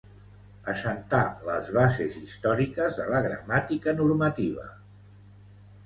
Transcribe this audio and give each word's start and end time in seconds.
Assentà 0.71 1.19
les 1.49 1.69
bases 1.77 2.17
històriques 2.23 2.99
de 3.03 3.07
la 3.13 3.23
gramàtica 3.29 3.97
normativa. 4.05 4.71